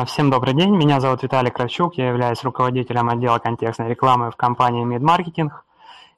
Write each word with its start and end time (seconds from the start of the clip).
А, 0.00 0.06
всем 0.06 0.30
добрый 0.30 0.54
день, 0.54 0.74
меня 0.74 0.98
зовут 0.98 1.22
Виталий 1.22 1.50
Кравчук, 1.50 1.98
я 1.98 2.08
являюсь 2.08 2.42
руководителем 2.42 3.10
отдела 3.10 3.38
контекстной 3.38 3.90
рекламы 3.90 4.30
в 4.30 4.36
компании 4.36 4.86
MidMarketing. 4.86 5.50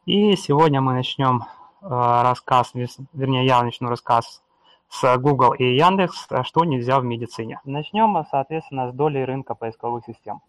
И 0.07 0.37
сегодня 0.37 0.81
мы 0.81 0.93
начнем 0.93 1.47
а, 1.81 2.23
рассказ, 2.23 2.75
вернее 3.13 3.45
я 3.45 3.61
начну 3.61 3.89
рассказ 3.89 4.41
с 4.89 5.19
Google 5.19 5.55
и 5.55 5.65
Яндекс, 5.65 6.29
что 6.45 6.65
нельзя 6.65 7.01
в 7.01 7.05
медицине. 7.05 7.59
Начнем, 7.65 8.25
соответственно, 8.31 8.89
с 8.89 8.95
доли 8.95 9.19
рынка 9.19 9.57
поисковых 9.57 10.05
систем. 10.05 10.43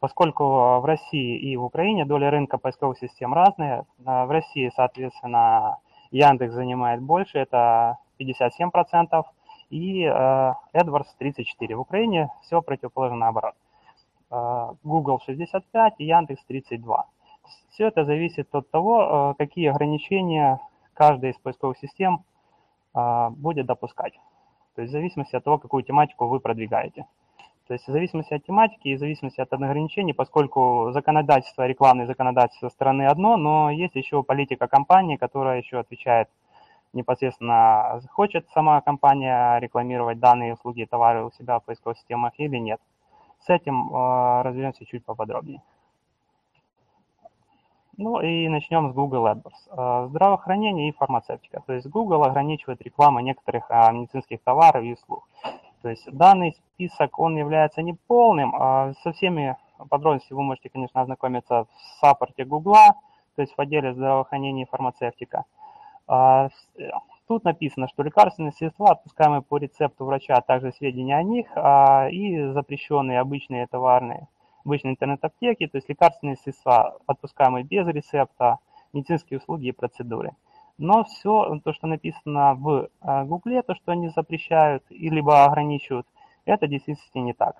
Поскольку 0.00 0.80
в 0.80 0.84
России 0.84 1.38
и 1.38 1.56
в 1.56 1.62
Украине 1.62 2.04
доля 2.04 2.28
рынка 2.28 2.58
поисковых 2.58 2.98
систем 2.98 3.34
разные, 3.34 3.84
в 3.98 4.32
России, 4.32 4.72
соответственно, 4.74 5.78
Яндекс 6.10 6.54
занимает 6.54 7.00
больше, 7.00 7.38
это 7.38 7.98
57%, 8.18 9.22
и 9.74 10.04
э, 10.04 10.54
AdWords 10.72 11.08
34. 11.18 11.74
В 11.74 11.80
Украине 11.80 12.30
все 12.42 12.62
противоположно 12.62 13.16
наоборот. 13.16 13.54
Э, 14.30 14.70
Google 14.84 15.18
65 15.26 15.94
и 15.98 16.04
Яндекс 16.04 16.44
32. 16.44 17.06
Все 17.70 17.88
это 17.88 18.04
зависит 18.04 18.54
от 18.54 18.70
того, 18.70 19.32
э, 19.32 19.34
какие 19.36 19.68
ограничения 19.68 20.60
каждая 20.94 21.32
из 21.32 21.38
поисковых 21.38 21.78
систем 21.78 22.24
будет 22.94 23.66
допускать. 23.66 24.12
То 24.76 24.82
есть 24.82 24.90
в 24.90 24.96
зависимости 24.96 25.34
от 25.34 25.42
того, 25.42 25.58
какую 25.58 25.82
тематику 25.82 26.28
вы 26.28 26.38
продвигаете. 26.38 27.06
То 27.66 27.74
есть 27.74 27.88
в 27.88 27.90
зависимости 27.90 28.32
от 28.32 28.44
тематики 28.44 28.86
и 28.86 28.94
в 28.94 29.00
зависимости 29.00 29.40
от 29.40 29.52
ограничений, 29.52 30.12
поскольку 30.12 30.90
законодательство, 30.92 31.66
рекламное 31.66 32.06
законодательство 32.06 32.68
страны 32.68 33.08
одно, 33.08 33.36
но 33.36 33.70
есть 33.70 33.96
еще 33.96 34.22
политика 34.22 34.68
компании, 34.68 35.16
которая 35.16 35.58
еще 35.58 35.80
отвечает 35.80 36.28
непосредственно 36.94 38.00
хочет 38.10 38.48
сама 38.50 38.80
компания 38.80 39.58
рекламировать 39.58 40.18
данные 40.18 40.54
услуги 40.54 40.82
и 40.82 40.86
товары 40.86 41.24
у 41.24 41.30
себя 41.32 41.58
в 41.58 41.64
поисковых 41.64 41.98
системах 41.98 42.32
или 42.38 42.56
нет. 42.56 42.80
С 43.40 43.50
этим 43.50 43.94
э, 43.94 44.42
разберемся 44.42 44.86
чуть 44.86 45.04
поподробнее. 45.04 45.62
Ну 47.96 48.20
и 48.20 48.48
начнем 48.48 48.90
с 48.90 48.94
Google 48.94 49.26
AdWords. 49.26 49.52
Э, 49.70 50.08
здравоохранение 50.08 50.88
и 50.88 50.92
фармацевтика. 50.92 51.62
То 51.66 51.74
есть 51.74 51.86
Google 51.86 52.24
ограничивает 52.24 52.80
рекламу 52.82 53.20
некоторых 53.20 53.70
э, 53.70 53.92
медицинских 53.92 54.40
товаров 54.42 54.82
и 54.82 54.94
услуг. 54.94 55.28
То 55.82 55.90
есть 55.90 56.10
данный 56.10 56.54
список, 56.54 57.18
он 57.18 57.36
является 57.36 57.82
неполным. 57.82 58.54
А 58.56 58.94
со 59.02 59.12
всеми 59.12 59.56
подробностями 59.90 60.38
вы 60.38 60.42
можете, 60.44 60.70
конечно, 60.70 61.00
ознакомиться 61.00 61.64
в 61.64 62.00
саппорте 62.00 62.44
Google, 62.44 62.94
то 63.36 63.42
есть 63.42 63.54
в 63.54 63.60
отделе 63.60 63.92
здравоохранения 63.92 64.62
и 64.62 64.68
фармацевтика. 64.68 65.44
А, 66.06 66.48
тут 67.26 67.44
написано, 67.44 67.88
что 67.88 68.02
лекарственные 68.02 68.52
средства, 68.52 68.90
отпускаемые 68.90 69.42
по 69.42 69.56
рецепту 69.56 70.04
врача, 70.04 70.34
а 70.34 70.42
также 70.42 70.72
сведения 70.72 71.16
о 71.16 71.22
них, 71.22 71.46
а, 71.54 72.08
и 72.10 72.52
запрещенные 72.52 73.20
обычные 73.20 73.66
товарные, 73.66 74.28
обычные 74.64 74.92
интернет-аптеки, 74.92 75.66
то 75.66 75.76
есть 75.76 75.88
лекарственные 75.88 76.36
средства, 76.36 76.98
отпускаемые 77.06 77.64
без 77.64 77.86
рецепта, 77.86 78.58
медицинские 78.92 79.38
услуги 79.38 79.68
и 79.68 79.72
процедуры. 79.72 80.32
Но 80.76 81.04
все 81.04 81.60
то, 81.62 81.72
что 81.72 81.86
написано 81.86 82.54
в 82.54 82.88
а, 83.00 83.24
Гугле, 83.24 83.62
то, 83.62 83.74
что 83.74 83.92
они 83.92 84.08
запрещают 84.08 84.84
и 84.90 85.08
либо 85.08 85.44
ограничивают, 85.44 86.06
это 86.44 86.66
действительно 86.66 87.22
не 87.22 87.32
так 87.32 87.56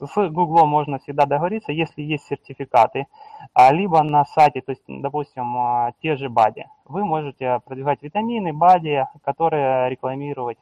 с 0.00 0.28
Google 0.30 0.66
можно 0.66 0.98
всегда 0.98 1.26
договориться, 1.26 1.72
если 1.72 2.02
есть 2.02 2.26
сертификаты, 2.26 3.06
а, 3.52 3.72
либо 3.72 4.02
на 4.02 4.24
сайте, 4.24 4.60
то 4.60 4.72
есть, 4.72 4.82
допустим, 4.86 5.56
а, 5.56 5.92
те 6.02 6.16
же 6.16 6.28
БАДи. 6.28 6.66
Вы 6.84 7.04
можете 7.04 7.60
продвигать 7.64 8.02
витамины, 8.02 8.52
БАДи, 8.52 9.06
которые 9.24 9.90
рекламировать 9.90 10.58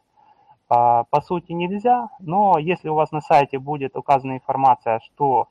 а, 0.69 1.05
по 1.05 1.21
сути 1.21 1.53
нельзя, 1.53 2.09
но 2.19 2.59
если 2.59 2.89
у 2.89 2.95
вас 2.95 3.13
на 3.13 3.21
сайте 3.21 3.59
будет 3.59 3.97
указана 3.97 4.33
информация, 4.33 5.01
что 5.01 5.49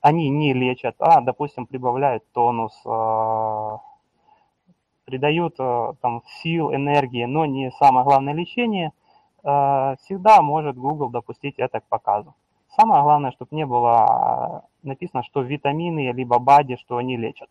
они 0.00 0.30
не 0.30 0.54
лечат, 0.54 0.96
а, 1.00 1.20
допустим, 1.20 1.66
прибавляют 1.66 2.24
тонус, 2.32 2.72
придают 5.04 5.56
там 6.00 6.22
сил, 6.40 6.74
энергии, 6.74 7.26
но 7.26 7.44
не 7.44 7.70
самое 7.72 8.06
главное 8.06 8.32
лечение, 8.32 8.92
всегда 9.42 10.40
может 10.40 10.78
Google 10.78 11.10
допустить 11.10 11.58
это 11.58 11.80
к 11.80 11.84
показу. 11.88 12.34
Самое 12.76 13.02
главное, 13.02 13.30
чтобы 13.30 13.54
не 13.54 13.66
было 13.66 13.92
а, 13.92 14.62
написано, 14.82 15.22
что 15.22 15.42
витамины, 15.42 16.10
либо 16.10 16.38
БАДи, 16.38 16.76
что 16.76 16.96
они 16.96 17.16
лечат. 17.16 17.48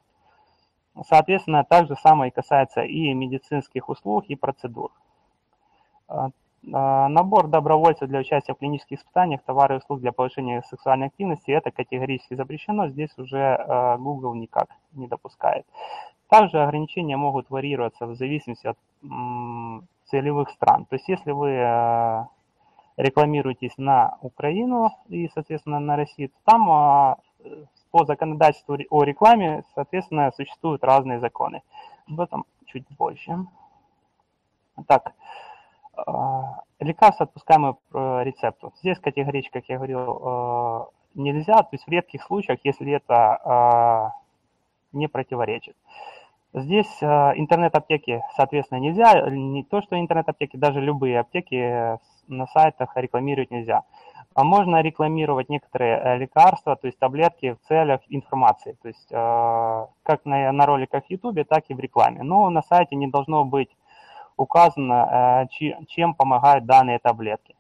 Соответственно, 1.08 1.64
так 1.64 1.88
же 1.88 1.96
самое 1.96 2.32
касается 2.32 2.82
и 2.82 3.14
медицинских 3.14 3.88
услуг, 3.88 4.26
и 4.28 4.36
процедур. 4.36 4.92
А, 6.10 6.30
а, 6.74 7.08
набор 7.08 7.48
добровольцев 7.48 8.10
для 8.10 8.20
участия 8.20 8.54
в 8.54 8.58
клинических 8.58 9.00
испытаниях, 9.00 9.42
товары 9.44 9.76
и 9.76 9.78
услуг 9.78 10.02
для 10.02 10.12
повышения 10.12 10.62
сексуальной 10.64 11.08
активности, 11.08 11.52
это 11.52 11.72
категорически 11.72 12.34
запрещено, 12.34 12.90
здесь 12.90 13.18
уже 13.18 13.98
Google 14.00 14.36
никак 14.36 14.68
не 14.92 15.08
допускает. 15.08 15.66
Также 16.28 16.62
ограничения 16.62 17.16
могут 17.16 17.50
варьироваться 17.50 18.08
в 18.08 18.16
зависимости 18.16 18.68
от 18.68 18.78
целевых 20.06 20.50
стран. 20.50 20.86
То 20.86 20.96
есть 20.96 21.08
если 21.08 21.32
вы 21.32 22.28
рекламируетесь 22.98 23.78
на 23.78 24.18
Украину 24.22 24.92
и, 25.08 25.30
соответственно, 25.34 25.80
на 25.80 25.96
Россию, 25.96 26.30
то 26.30 26.36
там 26.46 26.72
а, 26.72 27.18
по 27.92 28.06
законодательству 28.06 28.78
о 28.90 29.04
рекламе, 29.04 29.64
соответственно, 29.76 30.32
существуют 30.36 30.84
разные 30.84 31.20
законы. 31.20 31.62
Об 32.08 32.22
этом 32.22 32.46
чуть 32.66 32.86
больше. 32.98 33.46
Так, 34.88 35.14
а, 35.96 36.62
лекарства, 36.80 37.26
отпускаемые 37.26 37.76
по 37.92 38.24
рецепту. 38.24 38.74
Здесь 38.80 39.00
категорически, 39.00 39.54
как 39.54 39.70
я 39.70 39.78
говорил, 39.78 40.22
а, 40.24 40.88
нельзя, 41.16 41.58
то 41.58 41.70
есть 41.72 41.86
в 41.86 41.90
редких 41.90 42.24
случаях, 42.24 42.60
если 42.64 42.94
это 42.94 44.14
не 44.92 45.08
противоречит. 45.08 45.76
Здесь 46.56 47.02
интернет-аптеки, 47.02 48.24
соответственно, 48.36 48.80
нельзя. 48.80 49.28
Не 49.30 49.64
то, 49.64 49.82
что 49.82 50.00
интернет-аптеки, 50.00 50.58
даже 50.58 50.82
любые 50.82 51.20
аптеки 51.20 51.98
на 52.28 52.48
сайтах 52.48 52.96
рекламировать 52.96 53.52
нельзя. 53.52 53.84
А 54.36 54.44
можно 54.44 54.82
рекламировать 54.82 55.50
некоторые 55.50 55.98
э, 55.98 56.18
лекарства, 56.18 56.76
то 56.76 56.88
есть 56.88 56.98
таблетки 56.98 57.54
в 57.54 57.68
целях 57.68 58.02
информации, 58.10 58.76
то 58.82 58.88
есть 58.88 59.12
э, 59.12 59.86
как 60.04 60.26
на, 60.26 60.52
на 60.52 60.66
роликах 60.66 61.06
в 61.06 61.10
YouTube, 61.10 61.48
так 61.48 61.66
и 61.68 61.74
в 61.76 61.80
рекламе. 61.80 62.24
Но 62.24 62.50
на 62.50 62.64
сайте 62.64 62.96
не 62.96 63.08
должно 63.08 63.46
быть 63.46 63.70
указано, 64.36 65.48
э, 65.52 65.86
чем 65.88 66.16
помогают 66.16 66.66
данные 66.66 66.98
таблетки. 66.98 67.56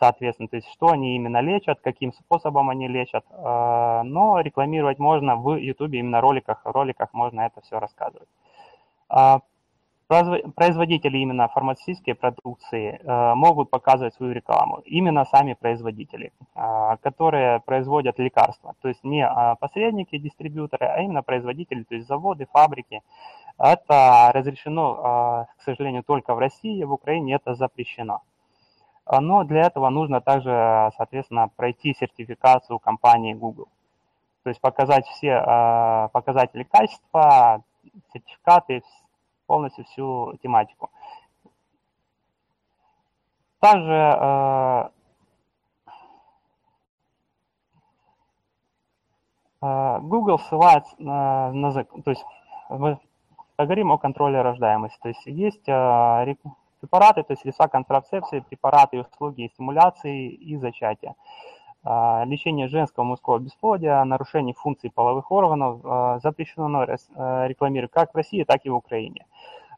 Соответственно, 0.00 0.48
то 0.48 0.56
есть 0.56 0.68
что 0.72 0.88
они 0.88 1.14
именно 1.14 1.40
лечат, 1.40 1.80
каким 1.80 2.12
способом 2.12 2.70
они 2.70 2.88
лечат. 2.88 3.22
Но 3.30 4.40
рекламировать 4.40 4.98
можно 4.98 5.36
в 5.36 5.56
YouTube, 5.56 5.92
именно 5.92 6.22
роликах, 6.22 6.62
в 6.64 6.70
роликах 6.70 7.12
можно 7.12 7.42
это 7.42 7.60
все 7.60 7.78
рассказывать. 7.78 8.28
А 10.12 10.24
Производители 10.56 11.18
именно 11.18 11.46
фармацевтической 11.46 12.16
продукции 12.16 12.98
э, 13.00 13.34
могут 13.34 13.70
показывать 13.70 14.12
свою 14.14 14.32
рекламу. 14.32 14.80
Именно 14.84 15.24
сами 15.24 15.54
производители, 15.54 16.32
э, 16.56 16.96
которые 17.00 17.60
производят 17.60 18.18
лекарства. 18.18 18.74
То 18.82 18.88
есть 18.88 19.04
не 19.04 19.24
э, 19.24 19.54
посредники, 19.60 20.18
дистрибьюторы, 20.18 20.86
а 20.86 21.00
именно 21.00 21.22
производители, 21.22 21.84
то 21.84 21.94
есть 21.94 22.08
заводы, 22.08 22.48
фабрики. 22.52 23.02
Это 23.56 24.32
разрешено, 24.34 25.46
к 25.58 25.62
сожалению, 25.62 26.02
только 26.02 26.34
в 26.34 26.38
России, 26.38 26.82
в 26.82 26.92
Украине 26.92 27.34
это 27.34 27.54
запрещено. 27.54 28.22
Но 29.06 29.44
для 29.44 29.66
этого 29.66 29.90
нужно 29.90 30.22
также, 30.22 30.90
соответственно, 30.96 31.50
пройти 31.56 31.94
сертификацию 31.94 32.78
компании 32.78 33.34
Google. 33.34 33.68
То 34.44 34.48
есть 34.48 34.62
показать 34.62 35.06
все 35.08 36.08
показатели 36.14 36.62
качества, 36.62 37.62
сертификаты, 38.14 38.82
полностью 39.50 39.84
всю 39.84 40.38
тематику. 40.44 40.90
Также 43.58 43.92
э, 43.92 44.88
э, 49.60 49.98
Google 50.02 50.38
ссылается 50.38 50.94
на, 50.98 51.50
на 51.52 51.72
то 51.72 52.10
есть 52.10 52.24
мы 52.68 53.00
поговорим 53.56 53.90
о 53.90 53.98
контроле 53.98 54.40
рождаемости. 54.40 55.00
То 55.02 55.08
есть 55.08 55.26
есть 55.26 55.68
э, 55.68 56.36
препараты, 56.80 57.24
то 57.24 57.32
есть 57.32 57.42
средства 57.42 57.66
контрацепции, 57.66 58.44
препараты 58.48 58.98
и 58.98 59.00
услуги 59.00 59.50
стимуляции 59.52 60.28
и 60.28 60.56
зачатия. 60.58 61.16
Лечение 61.82 62.68
женского 62.68 63.04
мужского 63.04 63.38
бесплодия, 63.38 64.04
нарушение 64.04 64.54
функций 64.54 64.90
половых 64.90 65.32
органов 65.32 66.20
запрещено 66.22 66.84
рекламировать 66.84 67.90
как 67.90 68.12
в 68.12 68.16
России, 68.16 68.44
так 68.44 68.66
и 68.66 68.68
в 68.68 68.74
Украине. 68.74 69.24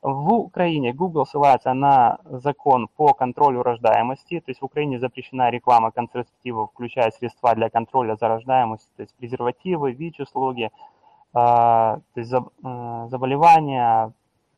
В 0.03 0.35
Украине 0.35 0.93
Google 0.93 1.27
ссылается 1.27 1.73
на 1.75 2.19
закон 2.25 2.89
по 2.89 3.15
контролю 3.15 3.63
рождаемости, 3.63 4.41
то 4.41 4.51
есть 4.51 4.61
в 4.61 4.65
Украине 4.65 4.99
запрещена 4.99 5.49
реклама 5.49 5.93
контрацептивов, 5.93 6.73
включая 6.73 7.13
средства 7.13 7.55
для 7.55 7.71
контроля 7.71 8.17
за 8.17 8.27
рождаемостью, 8.27 8.91
то 8.97 9.03
есть 9.03 9.15
презервативы, 9.15 9.93
ВИЧ-услуги, 9.93 10.73
а, 11.33 12.01
то 12.15 12.21
есть 12.21 12.33
э, 12.33 13.07
заболевания, 13.11 14.13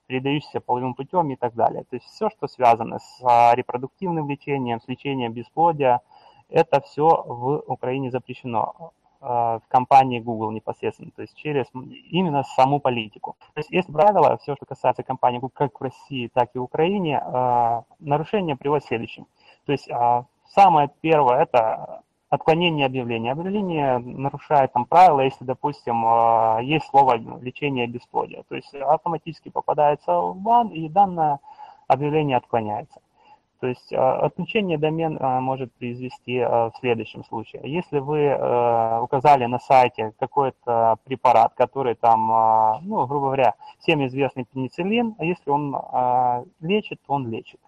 передающиеся 0.06 0.60
половым 0.60 0.94
путем 0.94 1.30
и 1.30 1.36
так 1.36 1.54
далее. 1.54 1.84
То 1.90 1.96
есть 1.96 2.06
все, 2.06 2.30
что 2.30 2.48
связано 2.48 2.98
с 2.98 3.20
а, 3.22 3.54
репродуктивным 3.54 4.26
лечением, 4.30 4.80
с 4.80 4.88
лечением 4.88 5.34
бесплодия, 5.34 6.00
Это 6.48 6.80
все 6.80 7.06
в 7.06 7.64
Украине 7.66 8.10
запрещено 8.10 8.92
в 9.20 9.62
компании 9.68 10.20
Google 10.20 10.50
непосредственно, 10.50 11.10
то 11.16 11.22
есть 11.22 11.34
через 11.34 11.64
именно 12.10 12.42
саму 12.42 12.78
политику. 12.78 13.36
То 13.54 13.60
есть 13.60 13.70
есть 13.70 13.90
правило, 13.90 14.36
все, 14.36 14.54
что 14.54 14.66
касается 14.66 15.02
компании 15.02 15.38
Google, 15.38 15.54
как 15.54 15.80
в 15.80 15.82
России, 15.82 16.28
так 16.28 16.50
и 16.52 16.58
в 16.58 16.62
Украине, 16.64 17.22
нарушение 18.00 18.54
приводит 18.54 18.84
к 18.84 18.88
следующему. 18.88 19.26
То 19.64 19.72
есть 19.72 19.88
самое 20.54 20.90
первое– 21.00 21.38
это 21.42 22.02
отклонение 22.34 22.86
объявления. 22.86 23.32
Объявление 23.32 23.98
нарушает 23.98 24.72
там 24.72 24.84
правила, 24.84 25.20
если, 25.20 25.44
допустим, 25.44 26.04
а, 26.04 26.58
есть 26.60 26.86
слово 26.86 27.14
лечение 27.40 27.86
бесплодия. 27.86 28.42
То 28.48 28.56
есть 28.56 28.74
автоматически 28.74 29.48
попадается 29.48 30.20
в 30.20 30.36
бан, 30.36 30.68
и 30.68 30.88
данное 30.88 31.40
объявление 31.86 32.36
отклоняется. 32.36 33.00
То 33.60 33.68
есть 33.68 33.92
а, 33.92 34.18
отключение 34.20 34.78
домен 34.78 35.18
а, 35.20 35.40
может 35.40 35.72
произвести 35.74 36.40
в 36.40 36.72
следующем 36.80 37.24
случае. 37.24 37.62
Если 37.64 37.98
вы 37.98 38.34
указали 39.02 39.46
на 39.46 39.58
сайте 39.58 40.12
какой-то 40.18 40.96
препарат, 41.04 41.54
который 41.54 41.94
там, 41.94 42.80
ну, 42.82 43.06
грубо 43.06 43.26
говоря, 43.26 43.54
всем 43.78 44.04
известный 44.06 44.44
пенициллин, 44.44 45.14
а 45.18 45.24
если 45.24 45.50
он 45.50 45.76
лечит, 46.60 47.00
то 47.06 47.14
он 47.14 47.30
лечит. 47.30 47.60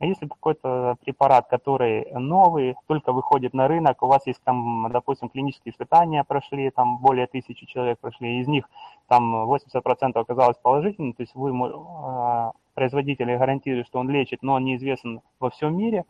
А 0.00 0.06
если 0.06 0.26
какой-то 0.26 0.96
препарат, 1.04 1.46
который 1.48 2.10
новый, 2.12 2.74
только 2.86 3.12
выходит 3.12 3.54
на 3.54 3.68
рынок, 3.68 4.02
у 4.02 4.06
вас 4.06 4.26
есть 4.26 4.42
там, 4.42 4.90
допустим, 4.90 5.28
клинические 5.28 5.72
испытания 5.72 6.24
прошли, 6.24 6.70
там 6.70 6.98
более 6.98 7.28
тысячи 7.28 7.64
человек 7.66 8.00
прошли, 8.00 8.40
из 8.40 8.48
них 8.48 8.68
там 9.06 9.48
80% 9.48 10.18
оказалось 10.18 10.56
положительным, 10.56 11.12
то 11.12 11.22
есть 11.22 11.34
вы, 11.36 11.52
а, 11.56 12.52
производители 12.74 13.36
гарантируют, 13.36 13.86
что 13.86 14.00
он 14.00 14.10
лечит, 14.10 14.42
но 14.42 14.54
он 14.54 14.64
неизвестен 14.64 15.20
во 15.38 15.50
всем 15.50 15.76
мире, 15.76 16.04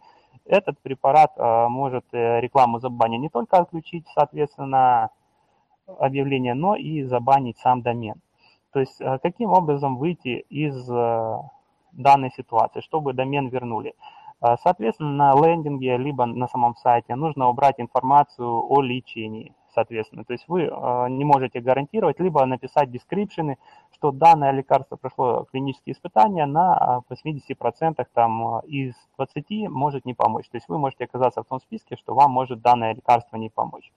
этот 0.46 0.78
препарат 0.80 1.32
а, 1.36 1.68
может 1.68 2.06
э, 2.12 2.40
рекламу 2.40 2.78
забанить 2.78 3.20
не 3.20 3.28
только 3.28 3.58
отключить, 3.58 4.06
соответственно, 4.14 5.10
объявление, 5.86 6.54
но 6.54 6.74
и 6.74 7.02
забанить 7.02 7.58
сам 7.58 7.82
домен. 7.82 8.20
То 8.72 8.80
есть 8.80 9.00
а, 9.02 9.18
каким 9.18 9.52
образом 9.52 9.98
выйти 9.98 10.44
из 10.48 10.88
данной 11.96 12.30
ситуации, 12.30 12.80
чтобы 12.80 13.12
домен 13.12 13.48
вернули. 13.48 13.94
А, 14.40 14.56
соответственно, 14.58 15.32
на 15.34 15.34
лендинге, 15.34 15.96
либо 15.96 16.26
на 16.26 16.48
самом 16.48 16.76
сайте 16.76 17.14
нужно 17.14 17.48
убрать 17.48 17.76
информацию 17.78 18.46
о 18.46 18.82
лечении, 18.82 19.54
соответственно. 19.74 20.24
То 20.24 20.34
есть 20.34 20.44
вы 20.48 20.68
а, 20.70 21.08
не 21.08 21.24
можете 21.24 21.60
гарантировать, 21.60 22.20
либо 22.20 22.44
написать 22.44 22.90
description, 22.90 23.56
что 23.92 24.10
данное 24.10 24.50
лекарство 24.50 24.96
прошло 24.96 25.46
клинические 25.50 25.94
испытания 25.94 26.46
на 26.46 27.02
80% 27.08 27.94
а, 27.96 28.04
там, 28.12 28.60
из 28.60 28.94
20 29.16 29.70
может 29.70 30.04
не 30.04 30.14
помочь. 30.14 30.48
То 30.50 30.56
есть 30.58 30.68
вы 30.68 30.78
можете 30.78 31.04
оказаться 31.04 31.42
в 31.42 31.46
том 31.46 31.60
списке, 31.60 31.96
что 31.96 32.14
вам 32.14 32.30
может 32.30 32.60
данное 32.60 32.94
лекарство 32.94 33.36
не 33.36 33.48
помочь. 33.48 33.90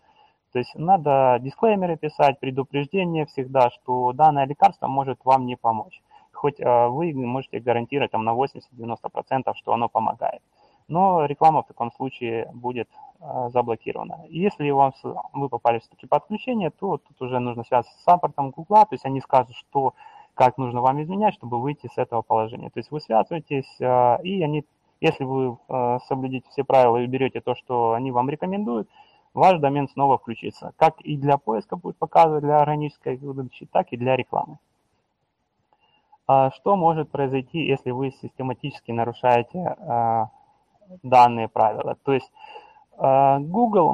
То 0.53 0.59
есть 0.59 0.73
надо 0.75 1.39
дисклеймеры 1.41 1.97
писать, 1.97 2.39
предупреждение 2.39 3.25
всегда, 3.25 3.69
что 3.69 4.13
данное 4.13 4.45
лекарство 4.45 4.87
может 4.87 5.19
вам 5.25 5.45
не 5.45 5.57
помочь 5.57 6.01
хоть 6.37 6.61
а, 6.61 6.87
вы 6.87 7.13
можете 7.13 7.59
гарантировать 7.59 8.11
там 8.11 8.23
на 8.23 8.31
80-90%, 8.31 9.53
что 9.55 9.73
оно 9.73 9.89
помогает. 9.89 10.41
Но 10.87 11.25
реклама 11.25 11.63
в 11.63 11.67
таком 11.67 11.91
случае 11.91 12.49
будет 12.53 12.89
а, 13.19 13.49
заблокирована. 13.49 14.25
если 14.29 14.69
у 14.69 14.77
вас, 14.77 14.93
вы 15.33 15.49
попали 15.49 15.79
все-таки 15.79 16.07
под 16.07 16.23
отключение, 16.23 16.69
то 16.69 16.97
тут 16.97 17.21
уже 17.21 17.39
нужно 17.39 17.63
связаться 17.63 17.97
с 17.97 18.03
саппортом 18.03 18.51
Google, 18.51 18.85
то 18.85 18.93
есть 18.93 19.05
они 19.05 19.19
скажут, 19.19 19.55
что 19.55 19.93
как 20.33 20.57
нужно 20.57 20.81
вам 20.81 21.01
изменять, 21.01 21.33
чтобы 21.33 21.59
выйти 21.59 21.87
с 21.87 21.97
этого 21.97 22.21
положения. 22.21 22.69
То 22.69 22.79
есть 22.79 22.91
вы 22.91 23.01
связываетесь, 23.01 23.81
а, 23.81 24.19
и 24.23 24.41
они, 24.43 24.65
если 25.01 25.23
вы 25.25 25.57
соблюдете 26.07 26.47
все 26.49 26.63
правила 26.63 26.97
и 26.97 27.07
берете 27.07 27.41
то, 27.41 27.55
что 27.55 27.93
они 27.93 28.11
вам 28.11 28.29
рекомендуют, 28.29 28.87
ваш 29.33 29.59
домен 29.59 29.87
снова 29.89 30.17
включится. 30.17 30.73
Как 30.77 31.01
и 31.01 31.17
для 31.17 31.37
поиска 31.37 31.75
будет 31.75 31.97
показывать, 31.97 32.43
для 32.43 32.59
органической 32.59 33.17
выдачи, 33.17 33.67
так 33.71 33.91
и 33.91 33.97
для 33.97 34.15
рекламы. 34.15 34.57
А 36.27 36.51
что 36.51 36.75
может 36.75 37.09
произойти, 37.09 37.59
если 37.59 37.91
вы 37.91 38.11
систематически 38.11 38.91
нарушаете 38.91 39.59
а, 39.59 40.29
данные 41.01 41.47
правила? 41.47 41.95
То 42.03 42.11
есть 42.11 42.29
а, 42.97 43.39
Google 43.39 43.93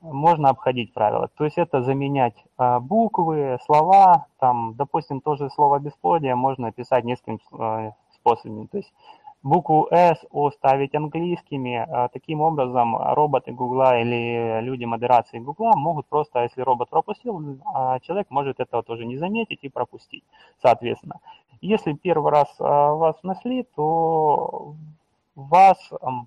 можно 0.00 0.48
обходить 0.48 0.94
правила. 0.94 1.28
То 1.36 1.44
есть 1.44 1.58
это 1.58 1.82
заменять 1.82 2.42
буквы, 2.80 3.58
слова, 3.64 4.26
там, 4.38 4.74
допустим, 4.74 5.20
тоже 5.20 5.50
слово 5.50 5.78
бесплодие 5.78 6.34
можно 6.34 6.72
писать 6.72 7.04
несколькими 7.04 7.94
способами. 8.14 8.66
То 8.66 8.78
есть 8.78 8.92
букву 9.42 9.88
S 9.90 10.18
оставить 10.32 10.94
английскими. 10.94 11.76
А, 11.76 12.08
таким 12.08 12.40
образом, 12.40 12.96
роботы 12.96 13.52
Гугла 13.52 14.00
или 14.00 14.60
люди 14.60 14.84
модерации 14.84 15.38
Гугла 15.38 15.72
могут 15.76 16.06
просто, 16.06 16.42
если 16.42 16.62
робот 16.62 16.90
пропустил, 16.90 17.58
а, 17.74 18.00
человек 18.00 18.26
может 18.30 18.60
этого 18.60 18.82
тоже 18.82 19.06
не 19.06 19.16
заметить 19.16 19.60
и 19.62 19.68
пропустить, 19.68 20.24
соответственно. 20.62 21.20
Если 21.60 21.92
первый 21.92 22.32
раз 22.32 22.54
а, 22.58 22.94
вас 22.94 23.16
нашли, 23.22 23.62
то 23.74 24.74
вас 25.36 25.78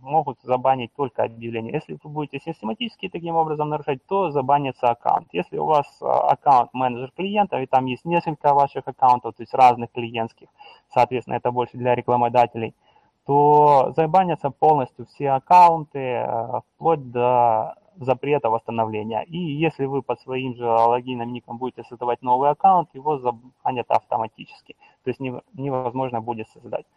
могут 0.02 0.38
забанить 0.44 0.92
только 0.96 1.24
объявление. 1.24 1.74
Если 1.74 1.98
вы 2.04 2.10
будете 2.12 2.40
систематически 2.40 3.10
таким 3.10 3.36
образом 3.36 3.70
нарушать, 3.70 4.06
то 4.08 4.30
забанится 4.30 4.90
аккаунт. 4.90 5.28
Если 5.32 5.58
у 5.58 5.66
вас 5.66 5.88
аккаунт 6.00 6.72
менеджер 6.74 7.12
клиентов, 7.18 7.60
и 7.60 7.66
там 7.66 7.88
есть 7.88 8.06
несколько 8.06 8.54
ваших 8.54 8.88
аккаунтов, 8.88 9.36
то 9.36 9.42
есть 9.42 9.54
разных 9.56 9.92
клиентских, 9.92 10.48
соответственно, 10.94 11.36
это 11.36 11.52
больше 11.52 11.76
для 11.76 11.96
рекламодателей– 11.96 12.76
то 13.30 13.94
забанятся 13.96 14.50
полностью 14.50 15.06
все 15.06 15.30
аккаунты, 15.30 16.00
э, 16.00 16.62
вплоть 16.74 17.12
до 17.12 17.76
запрета 17.98 18.50
восстановления. 18.50 19.22
И 19.22 19.38
если 19.38 19.86
вы 19.86 20.02
под 20.02 20.20
своим 20.22 20.56
же 20.56 20.66
логином, 20.66 21.32
ником 21.32 21.60
будете 21.60 21.84
создавать 21.84 22.24
новый 22.24 22.50
аккаунт, 22.50 22.90
его 22.96 23.20
забанят 23.20 23.86
автоматически. 23.92 24.76
То 25.04 25.12
есть 25.12 25.20
невозможно 25.54 26.22
будет 26.22 26.50
создать. 26.50 26.88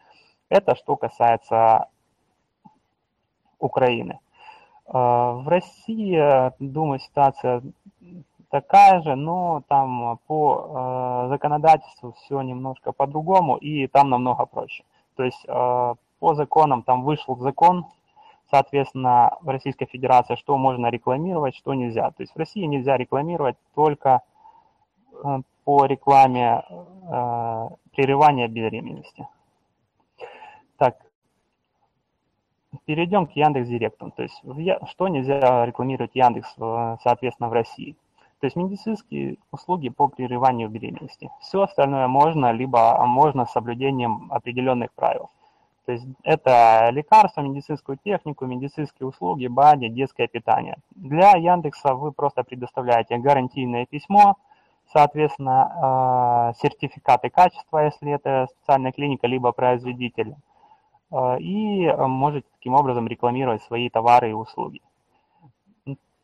Это 0.48 0.74
что 0.74 0.96
касается 0.96 1.88
Украины. 3.58 4.18
Э, 4.86 4.92
в 4.94 5.44
России, 5.46 6.18
думаю, 6.60 7.00
ситуация 7.00 7.62
такая 8.48 9.02
же, 9.02 9.16
но 9.16 9.64
там 9.68 10.18
по 10.26 11.26
э, 11.26 11.28
законодательству 11.28 12.12
все 12.12 12.40
немножко 12.40 12.92
по-другому, 12.92 13.56
и 13.56 13.86
там 13.86 14.08
намного 14.08 14.46
проще. 14.46 14.82
То 15.14 15.24
есть 15.24 15.46
по 16.22 16.34
законам, 16.34 16.84
там 16.84 17.02
вышел 17.02 17.36
закон, 17.38 17.84
соответственно, 18.48 19.38
в 19.40 19.48
Российской 19.48 19.86
Федерации, 19.86 20.36
что 20.36 20.56
можно 20.56 20.86
рекламировать, 20.86 21.56
что 21.56 21.74
нельзя. 21.74 22.12
То 22.12 22.22
есть 22.22 22.32
в 22.32 22.38
России 22.38 22.62
нельзя 22.62 22.96
рекламировать 22.96 23.56
только 23.74 24.20
э, 25.24 25.40
по 25.64 25.84
рекламе 25.86 26.62
э, 26.70 27.68
прерывания 27.90 28.46
беременности. 28.46 29.26
Так, 30.76 30.96
перейдем 32.84 33.26
к 33.26 33.32
Яндекс 33.32 33.68
Директу. 33.68 34.12
То 34.16 34.22
есть 34.22 34.40
что 34.90 35.08
нельзя 35.08 35.66
рекламировать 35.66 36.14
Яндекс, 36.14 36.54
э, 36.56 36.98
соответственно, 37.02 37.48
в 37.48 37.52
России. 37.52 37.96
То 38.38 38.46
есть 38.46 38.54
медицинские 38.54 39.38
услуги 39.50 39.88
по 39.88 40.06
прерыванию 40.06 40.68
беременности. 40.68 41.30
Все 41.40 41.62
остальное 41.62 42.06
можно, 42.06 42.52
либо 42.52 43.04
можно 43.06 43.44
с 43.44 43.50
соблюдением 43.50 44.30
определенных 44.30 44.92
правил. 44.92 45.30
То 45.84 45.92
есть 45.92 46.06
это 46.22 46.88
лекарства, 46.92 47.40
медицинскую 47.40 47.98
технику, 48.04 48.46
медицинские 48.46 49.08
услуги, 49.08 49.48
БАДи, 49.48 49.88
детское 49.88 50.28
питание. 50.28 50.76
Для 50.94 51.32
Яндекса 51.32 51.94
вы 51.94 52.12
просто 52.12 52.44
предоставляете 52.44 53.18
гарантийное 53.18 53.86
письмо, 53.86 54.36
соответственно, 54.92 56.52
э, 56.54 56.60
сертификаты 56.62 57.30
качества, 57.30 57.84
если 57.84 58.12
это 58.12 58.46
специальная 58.50 58.92
клиника, 58.92 59.26
либо 59.26 59.50
производитель, 59.50 60.36
э, 61.10 61.38
и 61.40 61.92
можете 61.92 62.46
таким 62.54 62.74
образом 62.74 63.08
рекламировать 63.08 63.62
свои 63.62 63.88
товары 63.90 64.30
и 64.30 64.34
услуги. 64.34 64.80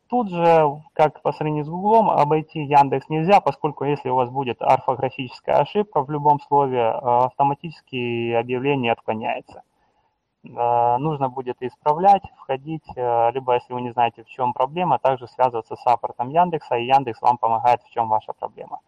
Тут 0.09 0.31
же, 0.31 0.81
как 0.93 1.21
по 1.21 1.31
сравнению 1.31 1.65
с 1.65 1.69
Гуглом, 1.69 2.09
обойти 2.09 2.63
Яндекс 2.63 3.09
нельзя, 3.09 3.41
поскольку 3.41 3.85
если 3.85 4.09
у 4.09 4.15
вас 4.15 4.31
будет 4.31 4.59
орфографическая 4.59 5.57
ошибка 5.57 6.01
в 6.01 6.09
любом 6.09 6.39
слове, 6.41 6.79
э, 6.79 6.91
автоматически 6.91 8.33
объявление 8.33 8.91
отклоняется. 8.91 9.61
Э, 10.43 10.97
нужно 10.97 11.29
будет 11.29 11.57
исправлять, 11.61 12.23
входить, 12.37 12.85
э, 12.95 13.31
либо 13.33 13.53
если 13.53 13.71
вы 13.71 13.81
не 13.81 13.91
знаете, 13.91 14.23
в 14.23 14.27
чем 14.27 14.53
проблема, 14.53 14.97
также 14.97 15.27
связываться 15.27 15.75
с 15.75 15.81
саппортом 15.83 16.29
Яндекса, 16.29 16.75
и 16.77 16.87
Яндекс 16.87 17.21
вам 17.21 17.37
помогает, 17.37 17.83
в 17.83 17.91
чем 17.91 18.09
ваша 18.09 18.33
проблема. 18.33 18.79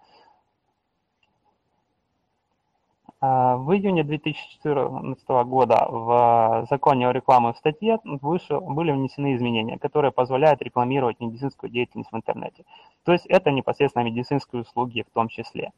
А, 3.08 3.11
в 3.22 3.72
июне 3.74 4.04
2014 4.04 5.30
года 5.46 5.86
в 5.90 6.66
законе 6.70 7.08
о 7.08 7.14
рекламе 7.14 7.54
в 7.54 7.58
статье 7.58 8.00
выше, 8.04 8.60
были 8.60 8.92
внесены 8.92 9.36
изменения, 9.36 9.78
которые 9.78 10.12
позволяют 10.12 10.62
рекламировать 10.64 11.20
медицинскую 11.20 11.70
деятельность 11.70 12.12
в 12.12 12.16
интернете. 12.16 12.64
То 13.06 13.12
есть 13.12 13.28
это 13.28 13.52
непосредственно 13.52 14.04
медицинские 14.04 14.64
услуги 14.64 15.06
в 15.08 15.14
том 15.14 15.28
числе. 15.28 15.72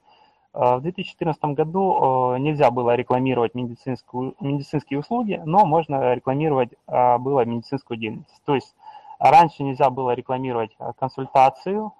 А, 0.53 0.77
в 0.77 0.81
2014 0.83 1.43
году 1.55 2.37
нельзя 2.37 2.71
было 2.71 2.95
рекламировать 2.95 3.55
медицинскую, 3.55 4.35
медицинские 4.39 4.99
услуги, 4.99 5.41
но 5.45 5.65
можно 5.65 6.13
рекламировать 6.13 6.69
а, 6.87 7.17
было 7.17 7.43
медицинскую 7.43 7.97
деятельность. 7.97 8.41
То 8.45 8.55
есть 8.55 8.75
Раньше 9.25 9.63
нельзя 9.63 9.89
было 9.89 10.11
рекламировать 10.11 10.75
консультацию 10.99 11.93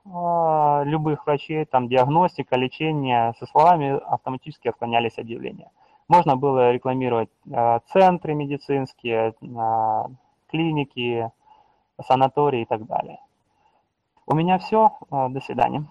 любых 0.84 1.26
врачей, 1.26 1.64
там 1.64 1.88
диагностика, 1.88 2.58
лечение, 2.58 3.34
со 3.40 3.46
словами 3.46 3.98
автоматически 4.08 4.68
отклонялись 4.68 5.18
объявления. 5.18 5.72
Можно 6.10 6.36
было 6.36 6.74
рекламировать 6.74 7.30
центры 7.94 8.34
медицинские, 8.34 9.36
клиники, 10.50 11.32
санатории 12.06 12.64
и 12.64 12.66
так 12.66 12.86
далее. 12.86 13.20
У 14.28 14.36
меня 14.36 14.60
все. 14.60 14.92
До 15.10 15.40
свидания. 15.40 15.86